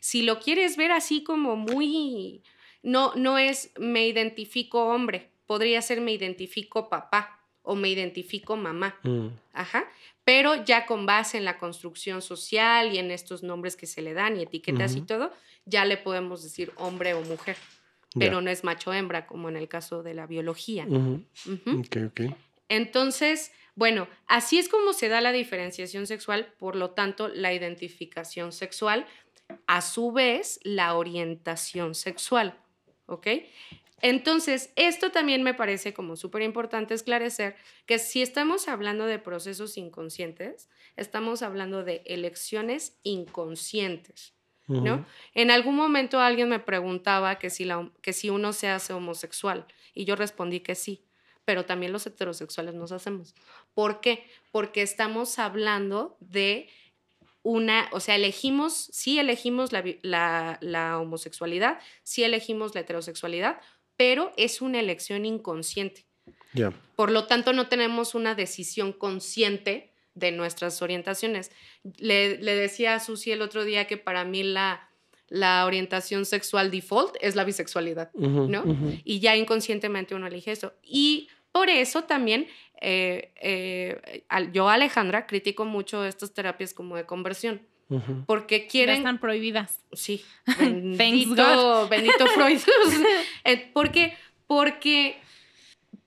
Si 0.00 0.22
lo 0.22 0.40
quieres 0.40 0.76
ver 0.76 0.92
así 0.92 1.22
como 1.24 1.56
muy, 1.56 2.42
no, 2.82 3.14
no 3.14 3.38
es 3.38 3.70
me 3.78 4.06
identifico 4.06 4.88
hombre, 4.88 5.30
podría 5.46 5.80
ser 5.80 6.02
me 6.02 6.12
identifico 6.12 6.90
papá 6.90 7.40
o 7.62 7.74
me 7.74 7.88
identifico 7.88 8.56
mamá. 8.56 8.98
Mm. 9.02 9.28
Ajá. 9.54 9.84
Pero 10.24 10.64
ya 10.64 10.86
con 10.86 11.06
base 11.06 11.38
en 11.38 11.44
la 11.44 11.58
construcción 11.58 12.22
social 12.22 12.94
y 12.94 12.98
en 12.98 13.10
estos 13.10 13.42
nombres 13.42 13.76
que 13.76 13.86
se 13.86 14.02
le 14.02 14.14
dan 14.14 14.38
y 14.38 14.42
etiquetas 14.42 14.96
y 14.96 15.02
todo, 15.02 15.32
ya 15.66 15.84
le 15.84 15.96
podemos 15.96 16.42
decir 16.42 16.72
hombre 16.76 17.14
o 17.14 17.22
mujer. 17.22 17.56
Pero 18.16 18.40
no 18.40 18.48
es 18.48 18.62
macho-hembra, 18.62 19.26
como 19.26 19.48
en 19.48 19.56
el 19.56 19.66
caso 19.66 20.04
de 20.04 20.14
la 20.14 20.26
biología. 20.26 20.86
Ujú. 20.86 21.24
Ujú. 21.46 21.80
Ok, 21.80 21.96
ok. 22.06 22.20
Entonces, 22.68 23.50
bueno, 23.76 24.08
así 24.26 24.58
es 24.58 24.68
como 24.68 24.92
se 24.92 25.08
da 25.08 25.20
la 25.20 25.32
diferenciación 25.32 26.06
sexual, 26.06 26.52
por 26.58 26.76
lo 26.76 26.90
tanto, 26.90 27.28
la 27.28 27.52
identificación 27.52 28.52
sexual, 28.52 29.06
a 29.66 29.80
su 29.82 30.12
vez, 30.12 30.60
la 30.62 30.94
orientación 30.94 31.94
sexual, 31.94 32.58
¿ok? 33.06 33.26
Entonces, 34.00 34.70
esto 34.76 35.10
también 35.10 35.42
me 35.42 35.54
parece 35.54 35.94
como 35.94 36.16
súper 36.16 36.42
importante 36.42 36.94
esclarecer 36.94 37.56
que 37.86 37.98
si 37.98 38.22
estamos 38.22 38.68
hablando 38.68 39.06
de 39.06 39.18
procesos 39.18 39.78
inconscientes, 39.78 40.68
estamos 40.96 41.42
hablando 41.42 41.84
de 41.84 42.02
elecciones 42.04 42.98
inconscientes. 43.02 44.34
¿no? 44.66 45.04
En 45.34 45.50
algún 45.50 45.76
momento 45.76 46.20
alguien 46.20 46.48
me 46.48 46.58
preguntaba 46.58 47.38
que 47.38 47.50
si, 47.50 47.64
la, 47.66 47.90
que 48.00 48.14
si 48.14 48.30
uno 48.30 48.54
se 48.54 48.68
hace 48.68 48.94
homosexual 48.94 49.66
y 49.92 50.06
yo 50.06 50.16
respondí 50.16 50.60
que 50.60 50.74
sí, 50.74 51.03
pero 51.44 51.64
también 51.64 51.92
los 51.92 52.06
heterosexuales 52.06 52.74
nos 52.74 52.92
hacemos. 52.92 53.34
¿Por 53.74 54.00
qué? 54.00 54.26
Porque 54.50 54.82
estamos 54.82 55.38
hablando 55.38 56.16
de 56.20 56.68
una, 57.42 57.88
o 57.92 58.00
sea, 58.00 58.16
elegimos, 58.16 58.88
sí 58.92 59.18
elegimos 59.18 59.72
la, 59.72 59.84
la- 60.02 60.58
la 60.62 60.98
homosexualidad, 60.98 61.78
sí 62.02 62.24
elegimos 62.24 62.74
la 62.74 62.80
heterosexualidad, 62.80 63.60
pero 63.96 64.32
es 64.36 64.62
una 64.62 64.80
elección 64.80 65.26
inconsciente. 65.26 66.06
Ya. 66.54 66.72
Por 66.96 67.10
lo 67.10 67.26
tanto, 67.26 67.52
no 67.52 67.68
tenemos 67.68 68.14
una 68.14 68.34
decisión 68.34 68.92
consciente 68.92 69.92
de 70.14 70.32
nuestras 70.32 70.80
orientaciones. 70.80 71.50
Le, 71.98 72.38
le 72.38 72.54
decía 72.54 72.94
a 72.94 73.00
Susi 73.00 73.32
el 73.32 73.42
otro 73.42 73.64
día 73.64 73.86
que 73.86 73.96
para 73.98 74.24
mí 74.24 74.42
la, 74.42 74.88
la 75.28 75.64
orientación 75.66 76.24
sexual 76.24 76.70
default 76.70 77.16
es 77.20 77.34
la 77.34 77.44
bisexualidad, 77.44 78.12
¿no? 78.14 78.64
Y 79.04 79.20
ya 79.20 79.36
inconscientemente 79.36 80.14
uno 80.14 80.26
elige 80.26 80.52
eso. 80.52 80.74
Y 80.82 81.28
por 81.52 81.70
eso 81.70 82.04
también 82.04 82.46
eh, 82.80 83.32
eh, 83.40 84.24
yo, 84.52 84.68
Alejandra, 84.68 85.26
critico 85.26 85.64
mucho 85.64 86.04
estas 86.04 86.34
terapias 86.34 86.74
como 86.74 86.96
de 86.96 87.06
conversión, 87.06 87.62
porque 88.26 88.60
Ya 88.60 88.66
quieren... 88.68 88.96
están 88.98 89.20
prohibidas. 89.20 89.80
Sí, 89.92 90.24
Thanks 90.46 90.98
bendito, 90.98 91.88
bendito 91.88 92.26
Freud. 92.34 92.58
Eh, 93.44 93.70
¿Por 93.72 93.90
qué? 93.90 94.14
Porque 94.46 95.16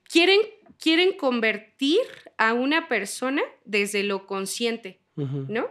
quieren, 0.04 0.40
quieren 0.78 1.12
convertir 1.16 2.00
a 2.36 2.52
una 2.52 2.88
persona 2.88 3.42
desde 3.64 4.02
lo 4.04 4.26
consciente. 4.26 5.00
¿no? 5.16 5.68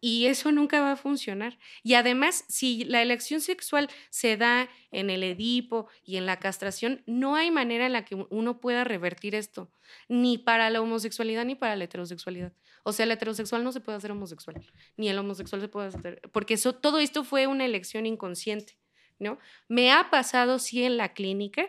Y 0.00 0.26
eso 0.26 0.50
nunca 0.50 0.80
va 0.80 0.92
a 0.92 0.96
funcionar. 0.96 1.58
Y 1.82 1.94
además, 1.94 2.44
si 2.48 2.84
la 2.84 3.02
elección 3.02 3.40
sexual 3.40 3.88
se 4.08 4.36
da 4.36 4.68
en 4.90 5.10
el 5.10 5.22
Edipo 5.22 5.88
y 6.04 6.16
en 6.16 6.24
la 6.24 6.38
castración, 6.38 7.02
no 7.06 7.36
hay 7.36 7.50
manera 7.50 7.86
en 7.86 7.92
la 7.92 8.04
que 8.04 8.14
uno 8.14 8.60
pueda 8.60 8.84
revertir 8.84 9.34
esto, 9.34 9.70
ni 10.08 10.38
para 10.38 10.70
la 10.70 10.80
homosexualidad 10.80 11.44
ni 11.44 11.54
para 11.54 11.76
la 11.76 11.84
heterosexualidad. 11.84 12.52
O 12.82 12.92
sea, 12.92 13.04
el 13.04 13.12
heterosexual 13.12 13.62
no 13.62 13.72
se 13.72 13.80
puede 13.80 13.98
hacer 13.98 14.10
homosexual, 14.10 14.56
ni 14.96 15.08
el 15.08 15.18
homosexual 15.18 15.60
se 15.60 15.68
puede 15.68 15.88
hacer, 15.88 16.22
porque 16.32 16.54
eso, 16.54 16.74
todo 16.74 16.98
esto 16.98 17.24
fue 17.24 17.46
una 17.46 17.66
elección 17.66 18.06
inconsciente, 18.06 18.78
¿no? 19.18 19.38
Me 19.68 19.92
ha 19.92 20.08
pasado, 20.10 20.58
sí, 20.58 20.82
en 20.82 20.96
la 20.96 21.12
clínica 21.12 21.68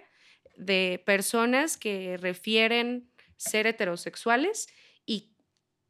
de 0.56 1.02
personas 1.06 1.78
que 1.78 2.18
refieren 2.18 3.10
ser 3.36 3.68
heterosexuales 3.68 4.68
y 5.06 5.32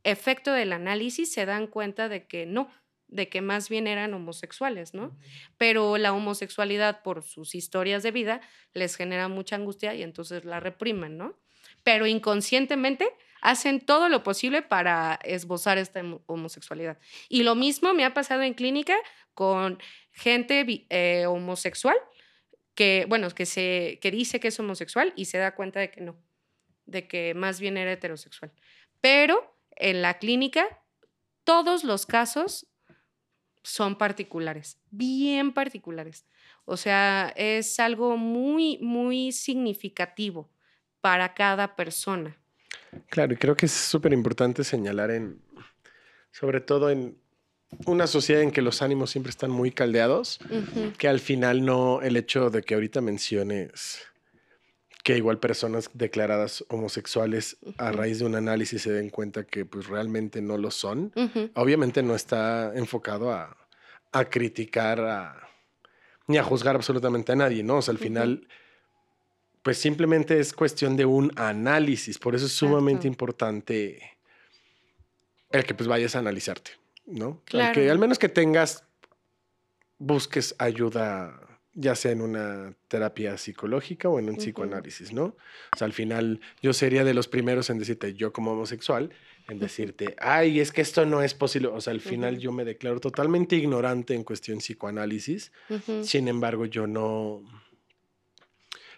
efecto 0.04 0.52
del 0.54 0.74
análisis 0.74 1.32
se 1.32 1.46
dan 1.46 1.68
cuenta 1.68 2.10
de 2.10 2.28
que 2.28 2.46
no, 2.46 2.70
de 3.08 3.28
que 3.30 3.42
más 3.42 3.70
bien 3.70 3.88
eran 3.88 4.14
homosexuales, 4.14 4.94
¿no? 4.94 5.18
Pero 5.58 5.98
la 5.98 6.14
homosexualidad 6.14 7.04
por 7.04 7.24
sus 7.24 7.56
historias 7.56 8.04
de 8.04 8.12
vida 8.12 8.42
les 8.74 8.96
genera 8.96 9.28
mucha 9.28 9.56
angustia 9.58 9.94
y 9.94 10.04
entonces 10.04 10.46
la 10.46 10.60
reprimen, 10.60 11.18
¿no? 11.18 11.38
Pero 11.84 12.08
inconscientemente 12.08 13.10
hacen 13.42 13.82
todo 13.82 14.08
lo 14.08 14.24
posible 14.24 14.62
para 14.62 15.20
esbozar 15.24 15.78
esta 15.78 16.00
homo- 16.02 16.24
homosexualidad. 16.28 17.00
Y 17.28 17.44
lo 17.44 17.56
mismo 17.56 17.94
me 17.94 18.06
ha 18.06 18.14
pasado 18.14 18.44
en 18.44 18.54
clínica 18.54 18.96
con 19.34 19.80
gente 20.12 20.86
eh, 20.90 21.26
homosexual 21.26 21.96
que, 22.76 23.06
bueno, 23.10 23.30
que, 23.32 23.46
se, 23.46 24.00
que 24.02 24.12
dice 24.12 24.40
que 24.40 24.50
es 24.50 24.60
homosexual 24.60 25.12
y 25.16 25.26
se 25.26 25.38
da 25.38 25.56
cuenta 25.56 25.80
de 25.80 25.92
que 25.92 26.02
no, 26.02 26.16
de 26.86 27.08
que 27.08 27.34
más 27.34 27.60
bien 27.60 27.78
era 27.78 27.92
heterosexual. 27.92 28.52
Pero 29.02 29.58
en 29.82 30.02
la 30.02 30.20
clínica, 30.20 30.66
todos 31.44 31.84
los 31.84 32.06
casos 32.06 32.68
son 33.64 33.98
particulares, 33.98 34.78
bien 34.90 35.54
particulares. 35.54 36.26
O 36.66 36.78
sea, 36.78 37.34
es 37.36 37.80
algo 37.80 38.18
muy, 38.18 38.78
muy 38.80 39.32
significativo 39.32 40.50
para 41.02 41.34
cada 41.34 41.76
persona. 41.76 42.38
Claro, 43.10 43.34
y 43.34 43.38
creo 43.38 43.56
que 43.56 43.66
es 43.66 43.72
súper 43.72 44.14
importante 44.14 44.64
señalar 44.64 45.12
en, 45.12 45.42
sobre 46.32 46.62
todo 46.62 46.90
en 46.90 47.18
una 47.86 48.08
sociedad 48.08 48.42
en 48.42 48.52
que 48.52 48.62
los 48.62 48.82
ánimos 48.82 49.12
siempre 49.12 49.30
están 49.30 49.50
muy 49.50 49.72
caldeados, 49.72 50.40
que 50.98 51.08
al 51.08 51.20
final 51.20 51.66
no, 51.66 52.02
el 52.02 52.18
hecho 52.18 52.50
de 52.50 52.62
que 52.64 52.74
ahorita 52.74 53.02
menciones 53.02 54.11
que 55.04 55.18
igual 55.18 55.40
personas 55.40 55.90
declaradas 55.94 56.64
homosexuales 56.70 57.58
a 57.78 57.92
raíz 57.92 58.20
de 58.20 58.26
un 58.26 58.36
análisis 58.36 58.84
se 58.84 58.92
den 58.92 59.10
cuenta 59.10 59.44
que 59.46 59.66
pues 59.66 59.88
realmente 59.88 60.42
no 60.42 60.58
lo 60.58 60.70
son, 60.72 61.12
obviamente 61.56 62.04
no 62.04 62.14
está 62.16 62.72
enfocado 62.76 63.32
a, 63.32 63.58
a 64.12 64.26
criticar 64.26 65.00
a- 65.02 65.48
ni 66.28 66.38
a 66.38 66.44
juzgar 66.44 66.76
absolutamente 66.76 67.32
a 67.32 67.36
nadie, 67.36 67.64
¿no? 67.64 67.78
O 67.78 67.82
sea, 67.82 67.94
al 67.94 67.98
final, 67.98 68.48
pues 69.64 69.78
simplemente 69.80 70.40
es 70.40 70.54
cuestión 70.54 70.96
de 70.96 71.06
un 71.06 71.32
análisis. 71.36 72.18
Por 72.20 72.36
eso 72.36 72.46
es 72.46 72.52
sumamente 72.54 73.08
Exacto. 73.08 73.08
importante 73.08 74.18
el 75.50 75.66
que 75.66 75.74
pues 75.74 75.88
vayas 75.88 76.16
a 76.16 76.20
analizarte. 76.20 76.72
¿no? 77.08 77.42
Claro. 77.46 77.74
que 77.74 77.90
al 77.90 77.98
menos 78.00 78.18
que 78.20 78.30
tengas, 78.30 78.84
busques 79.98 80.56
ayuda, 80.60 81.40
ya 81.74 81.96
sea 81.96 82.12
en 82.12 82.22
una 82.22 82.74
terapia 82.88 83.38
psicológica 83.38 84.10
o 84.10 84.20
en 84.20 84.30
un 84.30 84.36
psicoanálisis, 84.36 85.14
¿no? 85.14 85.24
O 85.74 85.78
sea, 85.78 85.86
al 85.86 85.94
final 85.94 86.42
yo 86.62 86.74
sería 86.74 87.04
de 87.04 87.14
los 87.14 87.28
primeros 87.28 87.70
en 87.70 87.80
decirte, 87.80 88.14
yo 88.14 88.34
como 88.34 88.52
homosexual, 88.52 89.10
en 89.48 89.58
decirte, 89.60 90.16
ay, 90.20 90.60
es 90.60 90.72
que 90.72 90.82
esto 90.82 91.06
no 91.06 91.24
es 91.24 91.34
posible. 91.34 91.68
O 91.70 91.80
sea, 91.82 91.92
al 91.94 92.02
final 92.02 92.38
yo 92.40 92.52
me 92.52 92.64
declaro 92.66 93.00
totalmente 93.00 93.56
ignorante 93.56 94.14
en 94.14 94.24
cuestión 94.24 94.60
psicoanálisis. 94.60 95.52
Sin 96.04 96.28
embargo, 96.28 96.66
yo 96.66 96.88
no, 96.88 97.42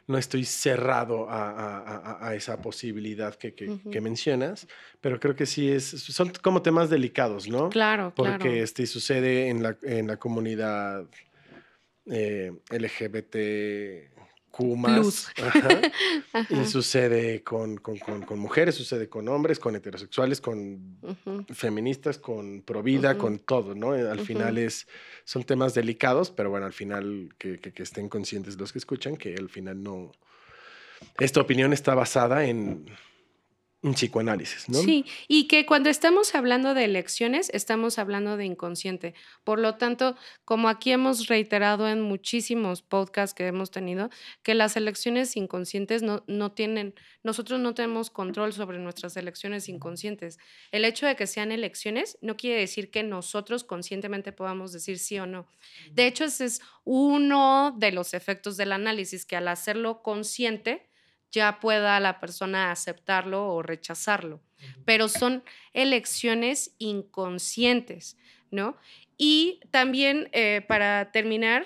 no 0.07 0.17
estoy 0.17 0.43
cerrado 0.43 1.29
a, 1.29 1.49
a- 1.51 1.97
a- 1.97 2.27
a 2.29 2.35
esa 2.35 2.61
posibilidad 2.61 3.35
que, 3.35 3.53
que 3.53 4.01
mencionas, 4.01 4.67
pero 4.99 5.19
creo 5.19 5.35
que 5.35 5.45
sí 5.45 5.69
es, 5.71 5.83
son 5.85 6.31
como 6.41 6.61
temas 6.61 6.89
delicados, 6.89 7.47
¿no? 7.47 7.69
Claro, 7.69 8.11
Porque 8.15 8.37
claro. 8.39 8.51
este, 8.51 8.85
sucede 8.85 9.47
en 9.49 9.63
la, 9.63 9.77
en 9.83 10.07
la 10.07 10.17
comunidad 10.17 11.05
eh, 12.07 12.51
LGBTQ+. 12.69 14.13
Ajá. 15.41 15.81
y 16.49 16.65
sucede 16.65 17.41
con, 17.43 17.77
con- 17.77 17.97
con- 17.97 18.21
con 18.21 18.37
mujeres, 18.39 18.75
sucede 18.75 19.09
con 19.09 19.27
hombres, 19.27 19.57
con 19.59 19.75
heterosexuales, 19.75 20.39
con 20.41 20.99
feministas, 21.53 22.19
con 22.19 22.61
provida, 22.61 23.11
Ujú. 23.11 23.19
con 23.19 23.39
todo, 23.39 23.73
¿no? 23.73 23.93
Al 23.93 24.17
Ujú. 24.17 24.25
final 24.25 24.57
es, 24.59 24.87
son 25.23 25.43
temas 25.43 25.73
delicados, 25.73 26.29
pero 26.29 26.49
bueno, 26.51 26.65
al 26.67 26.73
final 26.73 27.33
que, 27.39 27.57
que- 27.59 27.71
que 27.73 27.81
estén 27.83 28.09
conscientes 28.09 28.57
los 28.59 28.71
que 28.71 28.77
escuchan 28.79 29.17
que 29.17 29.33
al 29.35 29.49
final 29.49 29.81
no... 29.81 30.11
Esta 31.19 31.41
opinión 31.41 31.73
está 31.73 31.95
basada 31.95 32.45
en 32.45 32.85
un 33.83 33.93
psicoanálisis, 33.93 34.69
¿no? 34.69 34.81
Sí, 34.81 35.05
y 35.27 35.47
que 35.49 35.65
cuando 35.65 35.89
estamos 35.89 36.35
hablando 36.35 36.73
de 36.73 36.85
elecciones, 36.85 37.49
estamos 37.53 37.99
hablando 37.99 38.37
de 38.37 38.45
inconsciente. 38.45 39.13
Por 39.43 39.59
lo 39.59 39.75
tanto, 39.75 40.15
como 40.45 40.69
aquí 40.69 40.91
hemos 40.91 41.27
reiterado 41.27 41.89
en 41.89 42.01
muchísimos 42.01 42.81
podcasts 42.81 43.33
que 43.33 43.45
hemos 43.45 43.71
tenido, 43.71 44.09
que 44.41 44.55
las 44.55 44.77
elecciones 44.77 45.35
inconscientes 45.35 46.01
no, 46.01 46.23
no 46.27 46.53
tienen, 46.53 46.95
nosotros 47.23 47.59
no 47.59 47.73
tenemos 47.73 48.09
control 48.09 48.53
sobre 48.53 48.79
nuestras 48.79 49.17
elecciones 49.17 49.67
inconscientes. 49.67 50.39
El 50.71 50.85
hecho 50.85 51.05
de 51.05 51.17
que 51.17 51.27
sean 51.27 51.51
elecciones 51.51 52.17
no 52.21 52.37
quiere 52.37 52.61
decir 52.61 52.89
que 52.89 53.03
nosotros 53.03 53.65
conscientemente 53.65 54.31
podamos 54.31 54.71
decir 54.71 54.97
sí 54.97 55.19
o 55.19 55.25
no. 55.25 55.45
De 55.91 56.07
hecho, 56.07 56.23
ese 56.23 56.45
es 56.45 56.61
uno 56.85 57.75
de 57.77 57.91
los 57.91 58.13
efectos 58.13 58.55
del 58.55 58.71
análisis, 58.71 59.25
que 59.25 59.35
al 59.35 59.49
hacerlo 59.49 60.01
consciente, 60.01 60.89
ya 61.33 61.59
pueda 61.59 61.99
la 61.99 62.19
persona 62.21 62.71
aceptarlo 62.71 63.49
o 63.49 63.61
rechazarlo. 63.61 64.39
Pero 64.85 65.09
son 65.09 65.43
elecciones 65.73 66.73
inconscientes, 66.77 68.17
¿no? 68.49 68.77
Y 69.17 69.59
también, 69.71 70.29
eh, 70.31 70.61
para 70.65 71.11
terminar, 71.11 71.65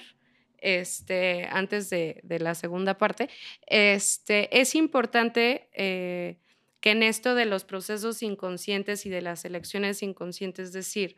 este, 0.58 1.48
antes 1.52 1.92
de, 1.92 2.22
de 2.24 2.40
la 2.40 2.56
segunda 2.56 2.98
parte, 2.98 3.30
este, 3.68 4.60
es 4.60 4.74
importante 4.74 5.70
eh, 5.74 6.38
que 6.80 6.92
en 6.92 7.04
esto 7.04 7.36
de 7.36 7.46
los 7.46 7.64
procesos 7.64 8.24
inconscientes 8.24 9.06
y 9.06 9.10
de 9.10 9.22
las 9.22 9.46
elecciones 9.46 10.02
inconscientes, 10.02 10.72
decir, 10.72 11.18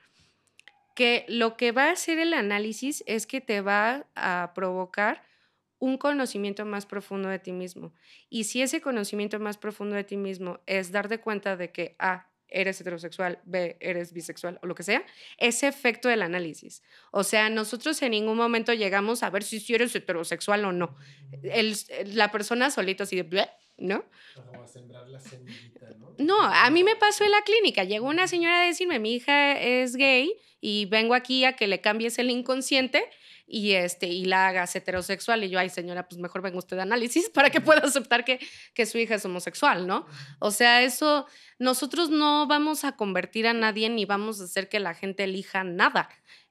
que 0.95 1.23
lo 1.29 1.55
que 1.55 1.71
va 1.71 1.85
a 1.85 1.91
hacer 1.91 2.19
el 2.19 2.33
análisis 2.33 3.03
es 3.07 3.25
que 3.25 3.39
te 3.39 3.61
va 3.61 4.07
a 4.15 4.51
provocar 4.53 5.28
un 5.79 5.97
conocimiento 5.97 6.65
más 6.65 6.85
profundo 6.85 7.29
de 7.29 7.39
ti 7.39 7.51
mismo. 7.51 7.93
Y 8.29 8.45
si 8.45 8.61
ese 8.61 8.81
conocimiento 8.81 9.39
más 9.39 9.57
profundo 9.57 9.95
de 9.95 10.03
ti 10.03 10.17
mismo 10.17 10.59
es 10.65 10.91
darte 10.91 11.19
cuenta 11.19 11.55
de 11.57 11.71
que 11.71 11.95
A, 11.99 12.27
eres 12.47 12.81
heterosexual, 12.81 13.39
B, 13.45 13.77
eres 13.79 14.11
bisexual 14.13 14.59
o 14.63 14.67
lo 14.67 14.75
que 14.75 14.83
sea, 14.83 15.05
ese 15.37 15.67
efecto 15.67 16.09
del 16.09 16.21
análisis. 16.23 16.81
O 17.11 17.23
sea, 17.23 17.49
nosotros 17.49 18.01
en 18.01 18.11
ningún 18.11 18.37
momento 18.37 18.73
llegamos 18.73 19.23
a 19.23 19.29
ver 19.29 19.43
si, 19.43 19.59
si 19.59 19.75
eres 19.75 19.95
heterosexual 19.95 20.65
o 20.65 20.71
no. 20.71 20.95
El- 21.43 21.75
la 22.15 22.31
persona 22.31 22.71
solita 22.71 23.03
así 23.03 23.15
de, 23.15 23.23
"Bleh", 23.23 23.49
¿no? 23.77 24.03
No, 26.17 26.41
a 26.41 26.69
mí 26.69 26.83
me 26.83 26.95
pasó 26.97 27.23
en 27.23 27.31
la 27.31 27.41
clínica. 27.43 27.83
Llegó 27.85 28.07
una 28.07 28.27
señora 28.27 28.61
a 28.61 28.65
decirme, 28.65 28.99
mi 28.99 29.13
hija 29.15 29.53
es 29.59 29.95
gay 29.95 30.33
y 30.59 30.85
vengo 30.85 31.13
aquí 31.15 31.45
a 31.45 31.55
que 31.55 31.67
le 31.67 31.79
cambies 31.79 32.19
el 32.19 32.29
inconsciente 32.29 33.05
y, 33.51 33.73
este, 33.73 34.07
y 34.07 34.25
la 34.25 34.47
hagas 34.47 34.75
heterosexual. 34.75 35.43
Y 35.43 35.49
yo, 35.49 35.59
ay 35.59 35.69
señora, 35.69 36.07
pues 36.07 36.21
mejor 36.21 36.43
venga 36.43 36.59
usted 36.59 36.77
de 36.77 36.83
análisis 36.83 37.29
para 37.33 37.49
que 37.49 37.59
pueda 37.59 37.81
aceptar 37.81 38.23
que, 38.23 38.39
que 38.73 38.85
su 38.85 38.99
hija 38.99 39.15
es 39.15 39.25
homosexual, 39.25 39.87
¿no? 39.87 40.05
O 40.37 40.51
sea, 40.51 40.83
eso, 40.83 41.25
nosotros 41.57 42.11
no 42.11 42.45
vamos 42.45 42.85
a 42.85 42.95
convertir 42.95 43.47
a 43.47 43.53
nadie 43.53 43.89
ni 43.89 44.05
vamos 44.05 44.39
a 44.39 44.43
hacer 44.43 44.69
que 44.69 44.79
la 44.79 44.93
gente 44.93 45.23
elija 45.23 45.63
nada. 45.63 46.09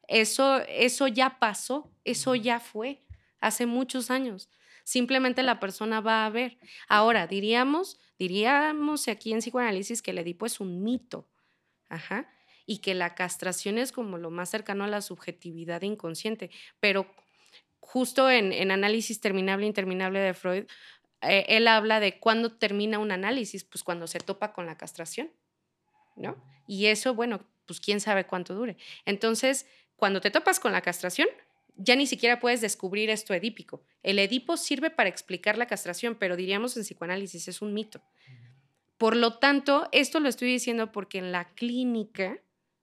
Eso, 0.09 0.61
eso 0.67 1.07
ya 1.07 1.39
pasó, 1.39 1.93
eso 2.05 2.35
ya 2.35 2.59
fue 2.59 3.05
hace 3.41 3.67
muchos 3.67 4.11
años. 4.11 4.51
Simplemente 4.83 5.43
la 5.43 5.61
persona 5.61 6.01
va 6.01 6.27
a 6.27 6.31
ver. 6.31 6.59
Ahora, 6.89 7.27
diríamos, 7.27 8.01
diríamos 8.19 9.07
aquí 9.07 9.33
en 9.33 9.39
psicoanálisis 9.39 10.03
que 10.03 10.11
el 10.11 10.19
Edipo 10.19 10.47
es 10.47 10.61
un 10.61 10.83
mito. 10.83 11.29
Ajá. 11.89 12.27
Y 12.71 12.79
que 12.79 12.95
la 12.95 13.15
castración 13.15 13.79
es 13.79 13.93
como 13.93 14.19
lo 14.19 14.31
más 14.31 14.51
cercano 14.51 14.85
a 14.85 14.89
la 14.89 15.01
subjetividad 15.01 15.81
inconsciente. 15.81 16.51
Pero 16.81 17.07
justo 17.81 18.31
en, 18.31 18.53
en 18.53 18.71
Análisis 18.71 19.21
Terminable 19.21 19.65
e 19.65 19.69
Interminable 19.69 20.19
de 20.21 20.35
Freud, 20.35 20.67
eh, 21.23 21.47
él 21.49 21.67
habla 21.67 21.99
de 21.99 22.19
cuándo 22.19 22.53
termina 22.53 22.99
un 22.99 23.11
análisis, 23.11 23.65
pues 23.65 23.83
cuando 23.83 24.07
se 24.07 24.21
topa 24.21 24.53
con 24.53 24.67
la 24.67 24.77
castración, 24.77 25.31
¿no? 26.17 26.37
Y 26.67 26.87
eso, 26.87 27.15
bueno, 27.15 27.41
pues 27.67 27.81
quién 27.81 28.01
sabe 28.01 28.25
cuánto 28.27 28.55
dure. 28.55 28.77
Entonces, 29.05 29.67
cuando 29.97 30.21
te 30.21 30.31
topas 30.31 30.61
con 30.61 30.73
la 30.73 30.83
castración, 30.83 31.29
ya 31.77 31.97
ni 31.97 32.07
siquiera 32.07 32.41
puedes 32.41 32.61
descubrir 32.61 33.11
esto 33.11 33.35
edípico. 33.35 33.83
El 34.03 34.19
Edipo 34.19 34.57
sirve 34.57 34.91
para 34.91 35.09
explicar 35.09 35.57
la 35.57 35.67
castración, 35.67 36.17
pero 36.17 36.37
diríamos 36.37 36.77
en 36.77 36.83
psicoanálisis 36.83 37.49
es 37.49 37.63
un 37.63 37.73
mito. 37.73 38.03
Por 38.97 39.17
lo 39.17 39.39
tanto, 39.39 39.89
esto 39.93 40.21
lo 40.21 40.29
estoy 40.29 40.49
diciendo 40.49 40.93
porque 40.93 41.19
en 41.19 41.31
la 41.31 41.49
clínica 41.55 42.39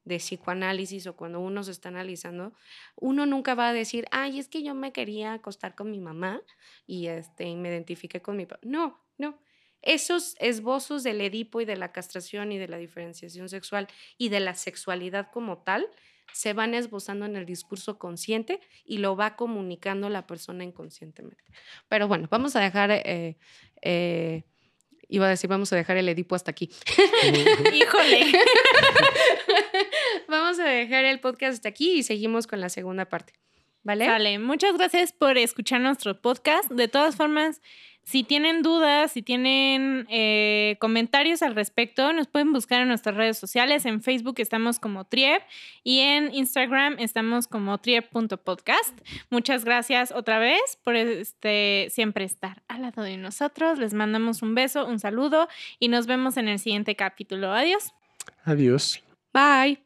de 0.05 0.17
psicoanálisis 0.17 1.07
o 1.07 1.15
cuando 1.15 1.39
uno 1.39 1.63
se 1.63 1.71
está 1.71 1.89
analizando, 1.89 2.53
uno 2.95 3.25
nunca 3.25 3.55
va 3.55 3.69
a 3.69 3.73
decir, 3.73 4.05
ay, 4.11 4.39
es 4.39 4.47
que 4.47 4.63
yo 4.63 4.73
me 4.73 4.93
quería 4.93 5.33
acostar 5.33 5.75
con 5.75 5.91
mi 5.91 5.99
mamá 5.99 6.41
y, 6.87 7.07
este, 7.07 7.45
y 7.45 7.55
me 7.55 7.69
identifiqué 7.69 8.21
con 8.21 8.37
mi 8.37 8.45
papá. 8.45 8.61
No, 8.63 9.03
no. 9.17 9.39
Esos 9.81 10.35
esbozos 10.39 11.03
del 11.03 11.21
Edipo 11.21 11.61
y 11.61 11.65
de 11.65 11.75
la 11.75 11.91
castración 11.91 12.51
y 12.51 12.57
de 12.57 12.67
la 12.67 12.77
diferenciación 12.77 13.49
sexual 13.49 13.87
y 14.17 14.29
de 14.29 14.39
la 14.39 14.55
sexualidad 14.55 15.29
como 15.31 15.59
tal 15.59 15.89
se 16.33 16.53
van 16.53 16.73
esbozando 16.73 17.25
en 17.25 17.35
el 17.35 17.45
discurso 17.45 17.99
consciente 17.99 18.59
y 18.83 18.97
lo 18.97 19.15
va 19.15 19.35
comunicando 19.35 20.09
la 20.09 20.25
persona 20.25 20.63
inconscientemente. 20.63 21.43
Pero 21.87 22.07
bueno, 22.07 22.27
vamos 22.31 22.55
a 22.55 22.61
dejar, 22.61 22.91
eh, 22.91 23.37
eh, 23.81 24.43
iba 25.09 25.27
a 25.27 25.29
decir, 25.29 25.49
vamos 25.49 25.71
a 25.73 25.75
dejar 25.75 25.97
el 25.97 26.09
Edipo 26.09 26.35
hasta 26.35 26.51
aquí. 26.51 26.69
Híjole. 27.73 28.31
vamos 30.27 30.59
a 30.59 30.65
dejar 30.65 31.05
el 31.05 31.19
podcast 31.19 31.53
hasta 31.53 31.69
aquí 31.69 31.99
y 31.99 32.03
seguimos 32.03 32.47
con 32.47 32.59
la 32.59 32.69
segunda 32.69 33.05
parte. 33.05 33.33
¿Vale? 33.83 34.05
Sale. 34.05 34.39
Muchas 34.39 34.75
gracias 34.77 35.13
por 35.13 35.37
escuchar 35.37 35.79
nuestro 35.79 36.19
podcast. 36.19 36.71
De 36.71 36.87
todas 36.87 37.15
formas, 37.15 37.61
si 38.05 38.23
tienen 38.23 38.61
dudas, 38.61 39.11
si 39.11 39.23
tienen 39.23 40.05
eh, 40.09 40.77
comentarios 40.79 41.41
al 41.41 41.55
respecto, 41.55 42.13
nos 42.13 42.27
pueden 42.27 42.53
buscar 42.53 42.81
en 42.81 42.87
nuestras 42.87 43.15
redes 43.15 43.39
sociales. 43.39 43.83
En 43.85 44.03
Facebook 44.03 44.35
estamos 44.37 44.79
como 44.79 45.05
Triep 45.05 45.41
y 45.83 45.99
en 46.01 46.33
Instagram 46.33 46.97
estamos 46.99 47.47
como 47.47 47.79
triep.podcast. 47.79 48.95
Muchas 49.31 49.65
gracias 49.65 50.11
otra 50.11 50.37
vez 50.37 50.77
por 50.83 50.95
este, 50.95 51.87
siempre 51.89 52.25
estar 52.25 52.61
al 52.67 52.83
lado 52.83 53.01
de 53.01 53.17
nosotros. 53.17 53.79
Les 53.79 53.95
mandamos 53.95 54.43
un 54.43 54.53
beso, 54.53 54.85
un 54.85 54.99
saludo 54.99 55.47
y 55.79 55.87
nos 55.87 56.05
vemos 56.05 56.37
en 56.37 56.47
el 56.47 56.59
siguiente 56.59 56.95
capítulo. 56.95 57.53
Adiós. 57.53 57.91
Adiós. 58.43 59.03
Bye. 59.33 59.84